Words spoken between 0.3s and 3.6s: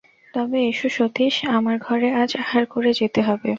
তবে এসো সতীশ, আমার ঘরে আজ আহার করে যেতে হবে।